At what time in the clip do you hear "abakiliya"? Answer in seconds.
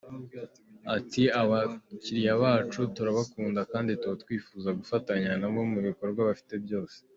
1.41-2.33